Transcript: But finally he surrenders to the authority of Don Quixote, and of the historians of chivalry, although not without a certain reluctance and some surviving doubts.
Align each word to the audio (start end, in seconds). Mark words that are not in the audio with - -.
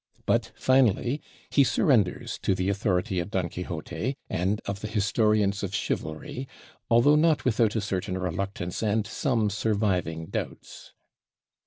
But 0.25 0.51
finally 0.55 1.21
he 1.51 1.63
surrenders 1.63 2.39
to 2.39 2.55
the 2.55 2.69
authority 2.69 3.19
of 3.19 3.29
Don 3.29 3.49
Quixote, 3.49 4.15
and 4.31 4.59
of 4.65 4.79
the 4.81 4.87
historians 4.87 5.61
of 5.61 5.75
chivalry, 5.75 6.47
although 6.89 7.13
not 7.15 7.45
without 7.45 7.75
a 7.75 7.81
certain 7.81 8.17
reluctance 8.17 8.81
and 8.81 9.05
some 9.05 9.51
surviving 9.51 10.25
doubts. 10.25 10.93